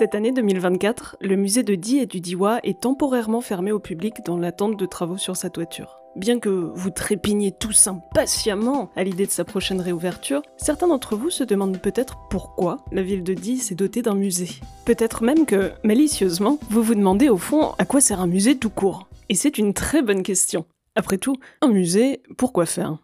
Cette 0.00 0.14
année 0.14 0.32
2024, 0.32 1.18
le 1.20 1.36
musée 1.36 1.62
de 1.62 1.74
Die 1.74 1.98
et 1.98 2.06
du 2.06 2.20
Diwa 2.20 2.58
est 2.62 2.80
temporairement 2.80 3.42
fermé 3.42 3.70
au 3.70 3.78
public 3.78 4.24
dans 4.24 4.38
l'attente 4.38 4.78
de 4.78 4.86
travaux 4.86 5.18
sur 5.18 5.36
sa 5.36 5.50
toiture. 5.50 6.00
Bien 6.16 6.38
que 6.38 6.48
vous 6.48 6.88
trépigniez 6.88 7.52
tous 7.52 7.86
impatiemment 7.86 8.88
à 8.96 9.04
l'idée 9.04 9.26
de 9.26 9.30
sa 9.30 9.44
prochaine 9.44 9.82
réouverture, 9.82 10.40
certains 10.56 10.88
d'entre 10.88 11.16
vous 11.16 11.28
se 11.28 11.44
demandent 11.44 11.82
peut-être 11.82 12.16
pourquoi 12.30 12.78
la 12.92 13.02
ville 13.02 13.22
de 13.22 13.34
Die 13.34 13.58
s'est 13.58 13.74
dotée 13.74 14.00
d'un 14.00 14.14
musée. 14.14 14.48
Peut-être 14.86 15.22
même 15.22 15.44
que, 15.44 15.72
malicieusement, 15.84 16.58
vous 16.70 16.82
vous 16.82 16.94
demandez 16.94 17.28
au 17.28 17.36
fond 17.36 17.74
à 17.76 17.84
quoi 17.84 18.00
sert 18.00 18.22
un 18.22 18.26
musée 18.26 18.56
tout 18.56 18.70
court. 18.70 19.06
Et 19.28 19.34
c'est 19.34 19.58
une 19.58 19.74
très 19.74 20.00
bonne 20.00 20.22
question. 20.22 20.64
Après 20.94 21.18
tout, 21.18 21.36
un 21.60 21.68
musée, 21.68 22.22
pourquoi 22.38 22.64
faire? 22.64 22.96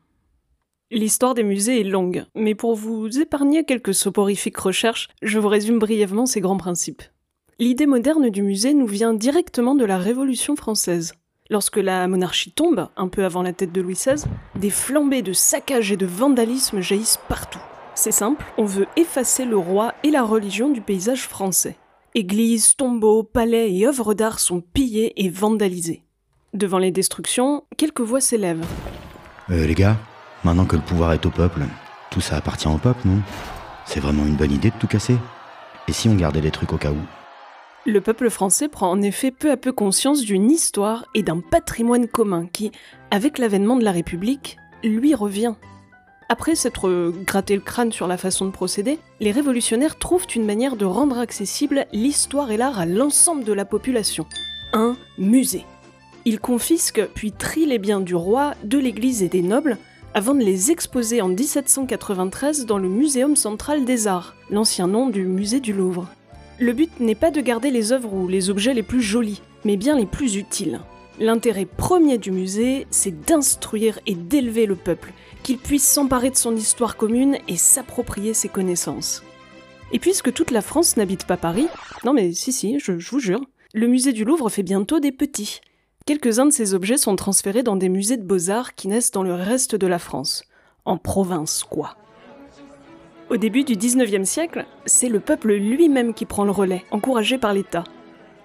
L'histoire 0.92 1.34
des 1.34 1.42
musées 1.42 1.80
est 1.80 1.84
longue, 1.84 2.26
mais 2.36 2.54
pour 2.54 2.76
vous 2.76 3.18
épargner 3.18 3.64
quelques 3.64 3.92
soporifiques 3.92 4.58
recherches, 4.58 5.08
je 5.20 5.40
vous 5.40 5.48
résume 5.48 5.80
brièvement 5.80 6.26
ces 6.26 6.40
grands 6.40 6.58
principes. 6.58 7.02
L'idée 7.58 7.86
moderne 7.86 8.30
du 8.30 8.42
musée 8.42 8.72
nous 8.72 8.86
vient 8.86 9.12
directement 9.12 9.74
de 9.74 9.84
la 9.84 9.98
Révolution 9.98 10.54
française. 10.54 11.14
Lorsque 11.50 11.78
la 11.78 12.06
monarchie 12.06 12.52
tombe, 12.52 12.88
un 12.96 13.08
peu 13.08 13.24
avant 13.24 13.42
la 13.42 13.52
tête 13.52 13.72
de 13.72 13.80
Louis 13.80 13.94
XVI, 13.94 14.22
des 14.54 14.70
flambées 14.70 15.22
de 15.22 15.32
saccage 15.32 15.90
et 15.90 15.96
de 15.96 16.06
vandalisme 16.06 16.80
jaillissent 16.80 17.18
partout. 17.28 17.62
C'est 17.96 18.12
simple, 18.12 18.44
on 18.56 18.64
veut 18.64 18.86
effacer 18.96 19.44
le 19.44 19.56
roi 19.56 19.92
et 20.04 20.10
la 20.10 20.22
religion 20.22 20.68
du 20.70 20.82
paysage 20.82 21.26
français. 21.26 21.76
Églises, 22.14 22.76
tombeaux, 22.76 23.24
palais 23.24 23.74
et 23.74 23.88
œuvres 23.88 24.14
d'art 24.14 24.38
sont 24.38 24.60
pillés 24.60 25.24
et 25.24 25.30
vandalisés. 25.30 26.04
Devant 26.54 26.78
les 26.78 26.92
destructions, 26.92 27.64
quelques 27.76 28.02
voix 28.02 28.20
s'élèvent. 28.20 28.64
Euh, 29.50 29.66
les 29.66 29.74
gars, 29.74 29.96
Maintenant 30.46 30.64
que 30.64 30.76
le 30.76 30.82
pouvoir 30.82 31.12
est 31.12 31.26
au 31.26 31.30
peuple, 31.30 31.62
tout 32.08 32.20
ça 32.20 32.36
appartient 32.36 32.68
au 32.68 32.78
peuple, 32.78 33.00
non? 33.04 33.20
C'est 33.84 33.98
vraiment 33.98 34.24
une 34.24 34.36
bonne 34.36 34.52
idée 34.52 34.70
de 34.70 34.76
tout 34.78 34.86
casser 34.86 35.16
Et 35.88 35.92
si 35.92 36.08
on 36.08 36.14
gardait 36.14 36.40
les 36.40 36.52
trucs 36.52 36.72
au 36.72 36.76
cas 36.76 36.92
où? 36.92 36.98
Le 37.84 38.00
peuple 38.00 38.30
français 38.30 38.68
prend 38.68 38.88
en 38.88 39.02
effet 39.02 39.32
peu 39.32 39.50
à 39.50 39.56
peu 39.56 39.72
conscience 39.72 40.20
d'une 40.20 40.48
histoire 40.48 41.04
et 41.16 41.24
d'un 41.24 41.40
patrimoine 41.40 42.06
commun 42.06 42.46
qui, 42.46 42.70
avec 43.10 43.38
l'avènement 43.38 43.74
de 43.74 43.82
la 43.82 43.90
République, 43.90 44.56
lui 44.84 45.16
revient. 45.16 45.54
Après 46.28 46.54
s'être 46.54 47.12
gratté 47.24 47.56
le 47.56 47.62
crâne 47.62 47.90
sur 47.90 48.06
la 48.06 48.16
façon 48.16 48.44
de 48.44 48.52
procéder, 48.52 49.00
les 49.18 49.32
révolutionnaires 49.32 49.98
trouvent 49.98 50.28
une 50.32 50.46
manière 50.46 50.76
de 50.76 50.84
rendre 50.84 51.18
accessible 51.18 51.86
l'histoire 51.92 52.52
et 52.52 52.56
l'art 52.56 52.78
à 52.78 52.86
l'ensemble 52.86 53.42
de 53.42 53.52
la 53.52 53.64
population. 53.64 54.26
Un 54.72 54.96
musée. 55.18 55.64
Ils 56.24 56.38
confisquent 56.38 57.08
puis 57.16 57.32
trient 57.32 57.66
les 57.66 57.78
biens 57.78 58.00
du 58.00 58.14
roi, 58.14 58.54
de 58.62 58.78
l'Église 58.78 59.24
et 59.24 59.28
des 59.28 59.42
nobles 59.42 59.76
avant 60.16 60.34
de 60.34 60.42
les 60.42 60.70
exposer 60.70 61.20
en 61.20 61.28
1793 61.28 62.64
dans 62.64 62.78
le 62.78 62.88
Muséum 62.88 63.36
central 63.36 63.84
des 63.84 64.06
arts, 64.06 64.34
l'ancien 64.48 64.86
nom 64.86 65.10
du 65.10 65.26
musée 65.26 65.60
du 65.60 65.74
Louvre. 65.74 66.08
Le 66.58 66.72
but 66.72 67.00
n'est 67.00 67.14
pas 67.14 67.30
de 67.30 67.42
garder 67.42 67.70
les 67.70 67.92
œuvres 67.92 68.14
ou 68.14 68.26
les 68.26 68.48
objets 68.48 68.72
les 68.72 68.82
plus 68.82 69.02
jolis, 69.02 69.42
mais 69.66 69.76
bien 69.76 69.94
les 69.94 70.06
plus 70.06 70.36
utiles. 70.36 70.80
L'intérêt 71.20 71.66
premier 71.66 72.16
du 72.16 72.30
musée, 72.30 72.86
c'est 72.90 73.26
d'instruire 73.26 73.98
et 74.06 74.14
d'élever 74.14 74.64
le 74.64 74.74
peuple, 74.74 75.12
qu'il 75.42 75.58
puisse 75.58 75.86
s'emparer 75.86 76.30
de 76.30 76.36
son 76.36 76.56
histoire 76.56 76.96
commune 76.96 77.36
et 77.46 77.58
s'approprier 77.58 78.32
ses 78.32 78.48
connaissances. 78.48 79.22
Et 79.92 79.98
puisque 79.98 80.32
toute 80.32 80.50
la 80.50 80.62
France 80.62 80.96
n'habite 80.96 81.26
pas 81.26 81.36
Paris, 81.36 81.68
non 82.06 82.14
mais 82.14 82.32
si 82.32 82.52
si, 82.52 82.78
je, 82.80 82.92
vous 82.92 83.20
jure, 83.20 83.44
le 83.74 83.86
musée 83.86 84.14
du 84.14 84.24
Louvre 84.24 84.48
fait 84.48 84.62
bientôt 84.62 84.98
des 84.98 85.12
petits, 85.12 85.60
Quelques-uns 86.06 86.46
de 86.46 86.52
ces 86.52 86.72
objets 86.72 86.98
sont 86.98 87.16
transférés 87.16 87.64
dans 87.64 87.74
des 87.74 87.88
musées 87.88 88.16
de 88.16 88.22
beaux-arts 88.22 88.76
qui 88.76 88.86
naissent 88.86 89.10
dans 89.10 89.24
le 89.24 89.34
reste 89.34 89.74
de 89.74 89.88
la 89.88 89.98
France. 89.98 90.44
En 90.84 90.98
province, 90.98 91.64
quoi. 91.64 91.96
Au 93.28 93.36
début 93.36 93.64
du 93.64 93.74
19e 93.74 94.24
siècle, 94.24 94.66
c'est 94.84 95.08
le 95.08 95.18
peuple 95.18 95.52
lui-même 95.54 96.14
qui 96.14 96.24
prend 96.24 96.44
le 96.44 96.52
relais, 96.52 96.84
encouragé 96.92 97.38
par 97.38 97.52
l'État. 97.52 97.82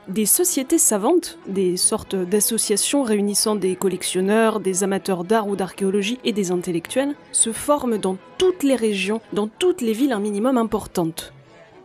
Des 0.07 0.25
sociétés 0.25 0.79
savantes, 0.79 1.37
des 1.45 1.77
sortes 1.77 2.15
d'associations 2.15 3.03
réunissant 3.03 3.53
des 3.53 3.75
collectionneurs, 3.75 4.59
des 4.59 4.83
amateurs 4.83 5.23
d'art 5.23 5.47
ou 5.47 5.55
d'archéologie 5.55 6.17
et 6.23 6.33
des 6.33 6.49
intellectuels, 6.49 7.13
se 7.31 7.51
forment 7.51 7.99
dans 7.99 8.17
toutes 8.39 8.63
les 8.63 8.75
régions, 8.75 9.21
dans 9.33 9.47
toutes 9.47 9.81
les 9.81 9.93
villes 9.93 10.13
un 10.13 10.19
minimum 10.19 10.57
importantes. 10.57 11.31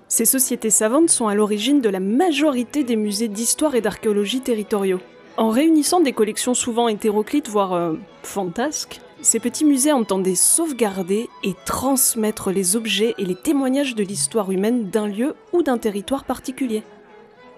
Ces 0.08 0.24
sociétés 0.24 0.70
savantes 0.70 1.10
sont 1.10 1.28
à 1.28 1.34
l'origine 1.34 1.82
de 1.82 1.90
la 1.90 2.00
majorité 2.00 2.82
des 2.82 2.96
musées 2.96 3.28
d'histoire 3.28 3.74
et 3.74 3.82
d'archéologie 3.82 4.40
territoriaux. 4.40 5.00
En 5.36 5.50
réunissant 5.50 6.00
des 6.00 6.14
collections 6.14 6.54
souvent 6.54 6.88
hétéroclites, 6.88 7.48
voire 7.48 7.74
euh, 7.74 7.94
fantasques, 8.22 9.00
ces 9.20 9.38
petits 9.38 9.66
musées 9.66 9.92
entendaient 9.92 10.34
sauvegarder 10.34 11.28
et 11.44 11.54
transmettre 11.66 12.50
les 12.50 12.74
objets 12.74 13.14
et 13.18 13.24
les 13.24 13.34
témoignages 13.34 13.94
de 13.94 14.02
l'histoire 14.02 14.50
humaine 14.50 14.88
d'un 14.88 15.06
lieu 15.06 15.34
ou 15.52 15.62
d'un 15.62 15.76
territoire 15.76 16.24
particulier. 16.24 16.82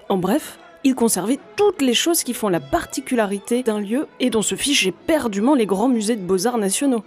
En 0.08 0.16
bref, 0.16 0.58
ils 0.82 0.96
conservaient 0.96 1.38
toutes 1.56 1.82
les 1.82 1.94
choses 1.94 2.24
qui 2.24 2.34
font 2.34 2.48
la 2.48 2.60
particularité 2.60 3.62
d'un 3.62 3.80
lieu 3.80 4.08
et 4.18 4.30
dont 4.30 4.42
se 4.42 4.56
fichent 4.56 4.86
éperdument 4.86 5.54
les 5.54 5.66
grands 5.66 5.88
musées 5.88 6.16
de 6.16 6.26
beaux-arts 6.26 6.58
nationaux. 6.58 7.04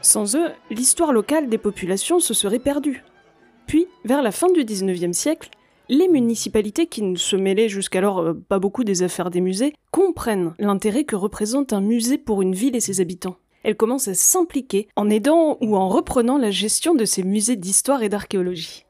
Sans 0.00 0.36
eux, 0.36 0.50
l'histoire 0.70 1.12
locale 1.12 1.48
des 1.48 1.58
populations 1.58 2.20
se 2.20 2.32
serait 2.32 2.58
perdue. 2.58 3.04
Puis, 3.66 3.86
vers 4.04 4.22
la 4.22 4.30
fin 4.30 4.50
du 4.50 4.64
19e 4.64 5.12
siècle, 5.12 5.50
les 5.88 6.08
municipalités 6.08 6.86
qui 6.86 7.02
ne 7.02 7.16
se 7.16 7.36
mêlaient 7.36 7.68
jusqu'alors 7.68 8.20
euh, 8.20 8.34
pas 8.34 8.58
beaucoup 8.58 8.84
des 8.84 9.02
affaires 9.02 9.30
des 9.30 9.40
musées 9.40 9.74
comprennent 9.90 10.54
l'intérêt 10.58 11.04
que 11.04 11.16
représente 11.16 11.72
un 11.72 11.80
musée 11.80 12.18
pour 12.18 12.42
une 12.42 12.54
ville 12.54 12.76
et 12.76 12.80
ses 12.80 13.00
habitants. 13.00 13.36
Elles 13.62 13.76
commencent 13.76 14.08
à 14.08 14.14
s'impliquer 14.14 14.88
en 14.96 15.10
aidant 15.10 15.58
ou 15.60 15.76
en 15.76 15.88
reprenant 15.88 16.38
la 16.38 16.50
gestion 16.50 16.94
de 16.94 17.04
ces 17.04 17.22
musées 17.22 17.56
d'histoire 17.56 18.02
et 18.02 18.08
d'archéologie. 18.08 18.84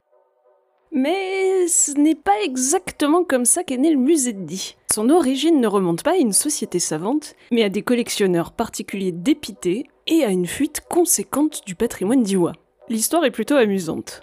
Mais 0.91 1.67
ce 1.67 1.91
n'est 1.91 2.15
pas 2.15 2.41
exactement 2.43 3.23
comme 3.23 3.45
ça 3.45 3.63
qu'est 3.63 3.77
né 3.77 3.91
le 3.91 3.97
musée 3.97 4.33
de 4.33 4.43
Die. 4.43 4.75
Son 4.93 5.09
origine 5.09 5.61
ne 5.61 5.67
remonte 5.67 6.03
pas 6.03 6.13
à 6.13 6.17
une 6.17 6.33
société 6.33 6.79
savante, 6.79 7.35
mais 7.51 7.63
à 7.63 7.69
des 7.69 7.83
collectionneurs 7.83 8.51
particuliers 8.51 9.11
dépités 9.11 9.85
et 10.07 10.23
à 10.23 10.29
une 10.29 10.47
fuite 10.47 10.81
conséquente 10.89 11.61
du 11.65 11.75
patrimoine 11.75 12.23
d'Iwa. 12.23 12.53
L'histoire 12.89 13.23
est 13.23 13.31
plutôt 13.31 13.55
amusante. 13.55 14.21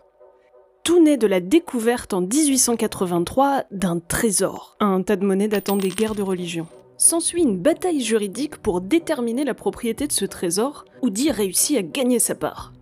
Tout 0.87 1.03
naît 1.03 1.17
de 1.17 1.27
la 1.27 1.41
découverte 1.41 2.15
en 2.15 2.21
1883 2.21 3.65
d'un 3.73 3.99
trésor, 3.99 4.77
un 4.79 5.03
tas 5.03 5.17
de 5.17 5.27
monnaie 5.27 5.49
datant 5.49 5.77
des 5.77 5.89
guerres 5.89 6.15
de 6.15 6.23
religion. 6.23 6.69
S'ensuit 6.97 7.43
une 7.43 7.59
bataille 7.59 8.01
juridique 8.01 8.59
pour 8.59 8.81
déterminer 8.81 9.45
la 9.45 9.55
propriété 9.55 10.07
de 10.07 10.13
ce 10.13 10.25
trésor, 10.25 10.85
où 11.03 11.11
Dee 11.11 11.33
réussit 11.33 11.77
à 11.77 11.83
gagner 11.83 12.21
sa 12.21 12.37
part. 12.37 12.73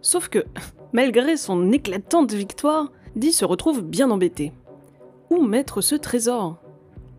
Sauf 0.00 0.28
que, 0.28 0.46
malgré 0.94 1.36
son 1.36 1.70
éclatante 1.70 2.32
victoire, 2.32 2.90
Dee 3.14 3.34
se 3.34 3.44
retrouve 3.44 3.82
bien 3.82 4.10
embêté. 4.10 4.54
Où 5.28 5.42
mettre 5.42 5.82
ce 5.82 5.96
trésor? 5.96 6.62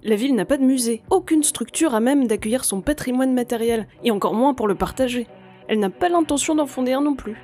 La 0.02 0.16
ville 0.16 0.34
n'a 0.34 0.46
pas 0.46 0.57
de 0.57 0.66
musée, 0.66 1.03
aucune 1.12 1.44
structure 1.44 1.94
à 1.94 2.00
même 2.00 2.25
d'accueillir 2.25 2.66
son 2.66 2.81
patrimoine 2.81 3.36
matériel, 3.36 3.88
et 4.03 4.09
encore 4.09 4.34
moins 4.34 4.56
pour 4.56 4.68
le 4.68 4.74
partager. 4.74 5.28
Elle 5.68 5.78
n'a 5.78 5.92
pas 5.92 6.09
l'intention 6.09 6.56
d'en 6.56 6.66
fonder 6.66 6.94
un 6.94 7.02
non 7.02 7.13
plus. 7.13 7.38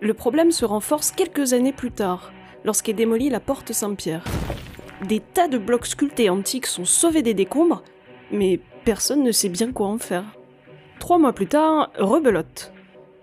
Le 0.00 0.12
problème 0.12 0.52
se 0.52 0.66
renforce 0.66 1.10
quelques 1.10 1.54
années 1.54 1.72
plus 1.72 1.90
tard, 1.90 2.32
lorsqu'est 2.64 2.92
démolie 2.92 3.30
la 3.30 3.40
porte 3.40 3.72
Saint-Pierre. 3.72 4.24
Des 5.08 5.20
tas 5.20 5.48
de 5.48 5.56
blocs 5.56 5.86
sculptés 5.86 6.28
antiques 6.28 6.66
sont 6.66 6.84
sauvés 6.84 7.22
des 7.22 7.32
décombres, 7.32 7.82
mais 8.30 8.60
personne 8.84 9.22
ne 9.22 9.32
sait 9.32 9.48
bien 9.48 9.72
quoi 9.72 9.86
en 9.86 9.98
faire. 9.98 10.24
Trois 10.98 11.18
mois 11.18 11.32
plus 11.32 11.46
tard, 11.46 11.90
rebelote. 11.98 12.72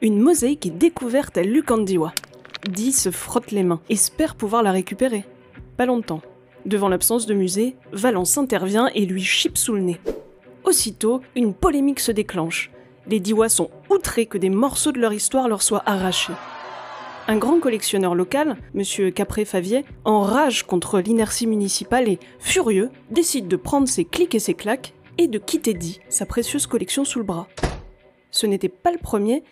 Une 0.01 0.19
mosaïque 0.19 0.65
est 0.65 0.71
découverte 0.71 1.37
à 1.37 1.43
Lucandiwa. 1.43 2.11
Dee 2.69 2.91
se 2.91 3.11
frotte 3.11 3.51
les 3.51 3.63
mains, 3.63 3.81
espère 3.89 4.35
pouvoir 4.35 4.63
la 4.63 4.71
récupérer. 4.71 5.25
Pas 5.77 5.85
longtemps. 5.85 6.21
Devant 6.65 6.89
l'absence 6.89 7.25
de 7.25 7.33
musée, 7.33 7.75
Valence 7.91 8.37
intervient 8.37 8.89
et 8.95 9.05
lui 9.05 9.23
chipe 9.23 9.57
sous 9.57 9.73
le 9.73 9.81
nez. 9.81 9.99
Aussitôt, 10.63 11.21
une 11.35 11.53
polémique 11.53 11.99
se 11.99 12.11
déclenche. 12.11 12.71
Les 13.07 13.19
Diwa 13.19 13.49
sont 13.49 13.69
outrés 13.89 14.25
que 14.25 14.37
des 14.37 14.49
morceaux 14.49 14.91
de 14.91 14.99
leur 14.99 15.13
histoire 15.13 15.49
leur 15.49 15.61
soient 15.61 15.83
arrachés. 15.85 16.33
Un 17.25 17.37
grand 17.37 17.61
collectionneur 17.61 18.15
local, 18.15 18.57
M. 18.75 19.11
Capré-Favier, 19.13 19.85
enrage 20.03 20.63
contre 20.63 20.99
l'inertie 20.99 21.47
municipale 21.47 22.09
et, 22.09 22.19
furieux, 22.39 22.89
décide 23.11 23.47
de 23.47 23.55
prendre 23.55 23.87
ses 23.87 24.03
clics 24.03 24.35
et 24.35 24.39
ses 24.39 24.53
claques 24.53 24.93
et 25.17 25.27
de 25.27 25.39
quitter 25.39 25.73
dit 25.73 26.01
sa 26.09 26.25
précieuse 26.25 26.67
collection 26.67 27.05
sous 27.05 27.19
le 27.19 27.25
bras. 27.25 27.47
Ce 28.29 28.45
n'était 28.45 28.67
pas 28.67 28.91
le 28.91 28.97
premier, 28.97 29.43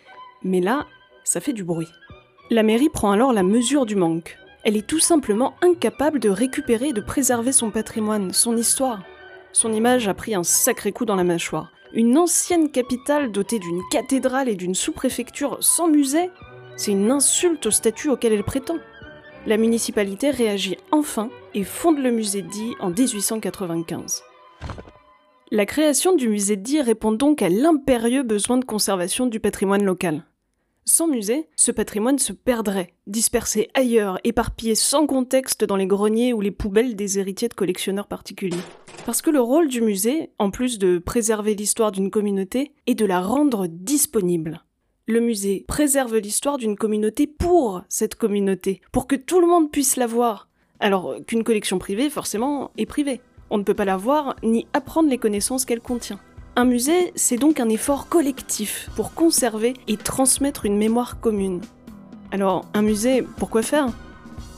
mais 0.42 0.60
là, 0.60 0.86
ça 1.24 1.40
fait 1.40 1.54
du 1.54 1.64
bruit. 1.64 1.88
La 2.50 2.62
mairie 2.62 2.90
prend 2.90 3.10
alors 3.10 3.32
la 3.32 3.42
mesure 3.42 3.86
du 3.86 3.96
manque. 3.96 4.36
Elle 4.64 4.76
est 4.76 4.86
tout 4.86 4.98
simplement 4.98 5.54
incapable 5.62 6.18
de 6.18 6.28
récupérer 6.28 6.88
et 6.88 6.92
de 6.92 7.00
préserver 7.00 7.52
son 7.52 7.70
patrimoine, 7.70 8.34
son 8.34 8.54
histoire. 8.54 9.02
Son 9.52 9.72
image 9.72 10.08
a 10.08 10.14
pris 10.14 10.34
un 10.34 10.42
sacré 10.42 10.92
coup 10.92 11.06
dans 11.06 11.16
la 11.16 11.24
mâchoire. 11.24 11.72
Une 11.94 12.18
ancienne 12.18 12.70
capitale 12.70 13.32
dotée 13.32 13.58
d'une 13.58 13.82
cathédrale 13.90 14.50
et 14.50 14.56
d'une 14.56 14.74
sous-préfecture 14.74 15.56
sans 15.60 15.88
musée? 15.88 16.30
C'est 16.76 16.92
une 16.92 17.10
insulte 17.10 17.66
au 17.66 17.70
statut 17.70 18.10
auquel 18.10 18.32
elle 18.32 18.44
prétend. 18.44 18.78
La 19.46 19.56
municipalité 19.56 20.30
réagit 20.30 20.76
enfin 20.90 21.30
et 21.54 21.64
fonde 21.64 21.98
le 21.98 22.10
musée 22.10 22.42
Die 22.42 22.74
en 22.80 22.90
1895. 22.90 24.22
La 25.50 25.66
création 25.66 26.14
du 26.14 26.28
musée 26.28 26.56
Die 26.56 26.80
répond 26.80 27.12
donc 27.12 27.42
à 27.42 27.48
l'impérieux 27.48 28.22
besoin 28.22 28.56
de 28.56 28.64
conservation 28.64 29.26
du 29.26 29.40
patrimoine 29.40 29.84
local. 29.84 30.24
Sans 30.84 31.06
musée, 31.06 31.48
ce 31.54 31.70
patrimoine 31.70 32.18
se 32.18 32.32
perdrait, 32.32 32.94
dispersé 33.06 33.68
ailleurs, 33.74 34.18
éparpillé 34.24 34.74
sans 34.74 35.06
contexte 35.06 35.64
dans 35.64 35.76
les 35.76 35.86
greniers 35.86 36.32
ou 36.32 36.40
les 36.40 36.50
poubelles 36.50 36.96
des 36.96 37.18
héritiers 37.20 37.48
de 37.48 37.54
collectionneurs 37.54 38.08
particuliers. 38.08 38.56
Parce 39.06 39.22
que 39.22 39.30
le 39.30 39.40
rôle 39.40 39.68
du 39.68 39.80
musée, 39.80 40.30
en 40.38 40.50
plus 40.50 40.78
de 40.78 40.98
préserver 40.98 41.54
l'histoire 41.54 41.92
d'une 41.92 42.10
communauté, 42.10 42.72
est 42.86 42.94
de 42.94 43.06
la 43.06 43.20
rendre 43.20 43.66
disponible. 43.68 44.64
Le 45.08 45.18
musée 45.18 45.64
préserve 45.66 46.16
l'histoire 46.18 46.58
d'une 46.58 46.76
communauté 46.76 47.26
pour 47.26 47.82
cette 47.88 48.14
communauté, 48.14 48.80
pour 48.92 49.08
que 49.08 49.16
tout 49.16 49.40
le 49.40 49.48
monde 49.48 49.68
puisse 49.68 49.96
la 49.96 50.06
voir. 50.06 50.48
Alors 50.78 51.16
qu'une 51.26 51.42
collection 51.42 51.80
privée, 51.80 52.08
forcément, 52.08 52.70
est 52.76 52.86
privée. 52.86 53.20
On 53.50 53.58
ne 53.58 53.64
peut 53.64 53.74
pas 53.74 53.84
la 53.84 53.96
voir 53.96 54.36
ni 54.44 54.68
apprendre 54.72 55.08
les 55.08 55.18
connaissances 55.18 55.64
qu'elle 55.64 55.80
contient. 55.80 56.20
Un 56.54 56.64
musée, 56.64 57.12
c'est 57.16 57.36
donc 57.36 57.58
un 57.58 57.68
effort 57.68 58.08
collectif 58.08 58.90
pour 58.94 59.12
conserver 59.12 59.74
et 59.88 59.96
transmettre 59.96 60.66
une 60.66 60.78
mémoire 60.78 61.18
commune. 61.18 61.62
Alors, 62.30 62.64
un 62.72 62.82
musée, 62.82 63.24
pourquoi 63.38 63.62
faire? 63.62 63.88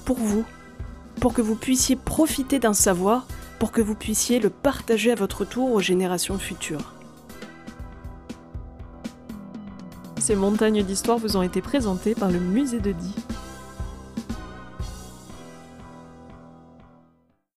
Pour 0.04 0.18
vous. 0.18 0.44
Pour 1.22 1.32
que 1.32 1.40
vous 1.40 1.56
puissiez 1.56 1.96
profiter 1.96 2.58
d'un 2.58 2.74
savoir, 2.74 3.26
pour 3.58 3.72
que 3.72 3.80
vous 3.80 3.94
puissiez 3.94 4.40
le 4.40 4.50
partager 4.50 5.10
à 5.10 5.14
votre 5.14 5.46
tour 5.46 5.72
aux 5.72 5.80
générations 5.80 6.38
futures. 6.38 6.92
Ces 10.26 10.36
montagnes 10.36 10.82
d'histoire 10.82 11.18
vous 11.18 11.36
ont 11.36 11.42
été 11.42 11.60
présentées 11.60 12.14
par 12.14 12.30
le 12.30 12.38
musée 12.40 12.80
de 12.80 12.92
Die. 12.92 13.14